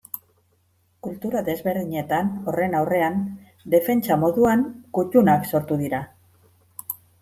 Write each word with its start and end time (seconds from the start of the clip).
Kultura 1.07 1.43
desberdinetan 1.49 2.33
horren 2.53 2.75
aurrean, 2.81 3.21
defentsa 3.77 4.21
moduan, 4.27 4.67
kutunak 5.01 5.51
sortu 5.55 5.83
dira. 5.87 6.07